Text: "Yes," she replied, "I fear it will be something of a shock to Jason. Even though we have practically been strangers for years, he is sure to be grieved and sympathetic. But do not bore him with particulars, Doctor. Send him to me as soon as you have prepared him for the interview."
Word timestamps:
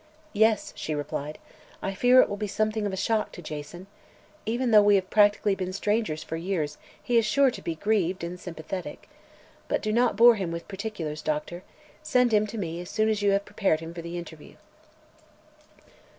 "Yes," 0.33 0.73
she 0.75 0.95
replied, 0.95 1.37
"I 1.79 1.93
fear 1.93 2.19
it 2.21 2.27
will 2.27 2.35
be 2.35 2.47
something 2.47 2.87
of 2.87 2.91
a 2.91 2.97
shock 2.97 3.31
to 3.33 3.41
Jason. 3.43 3.85
Even 4.47 4.71
though 4.71 4.81
we 4.81 4.95
have 4.95 5.11
practically 5.11 5.53
been 5.53 5.71
strangers 5.71 6.23
for 6.23 6.37
years, 6.37 6.79
he 7.03 7.19
is 7.19 7.25
sure 7.27 7.51
to 7.51 7.61
be 7.61 7.75
grieved 7.75 8.23
and 8.23 8.39
sympathetic. 8.39 9.07
But 9.67 9.83
do 9.83 9.93
not 9.93 10.15
bore 10.15 10.37
him 10.37 10.49
with 10.51 10.67
particulars, 10.67 11.21
Doctor. 11.21 11.61
Send 12.01 12.33
him 12.33 12.47
to 12.47 12.57
me 12.57 12.81
as 12.81 12.89
soon 12.89 13.09
as 13.09 13.21
you 13.21 13.29
have 13.33 13.45
prepared 13.45 13.79
him 13.79 13.93
for 13.93 14.01
the 14.01 14.17
interview." 14.17 14.55